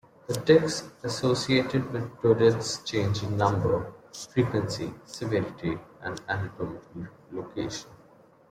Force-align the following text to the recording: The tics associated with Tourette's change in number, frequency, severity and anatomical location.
The 0.25 0.33
tics 0.33 0.89
associated 1.03 1.91
with 1.93 2.19
Tourette's 2.23 2.79
change 2.81 3.21
in 3.21 3.37
number, 3.37 3.93
frequency, 4.33 4.91
severity 5.05 5.77
and 6.01 6.19
anatomical 6.27 7.11
location. 7.31 7.91